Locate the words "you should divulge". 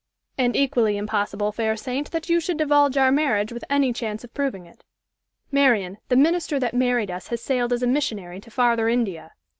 2.27-2.97